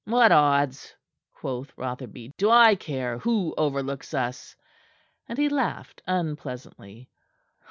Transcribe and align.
"What 0.05 0.31
odds?" 0.31 0.95
quoth 1.31 1.71
Rotherby. 1.77 2.31
"Do 2.35 2.49
I 2.49 2.73
care 2.73 3.19
who 3.19 3.53
overlooks 3.55 4.15
us?" 4.15 4.55
And 5.29 5.37
he 5.37 5.47
laughed 5.47 6.01
unpleasantly. 6.07 7.11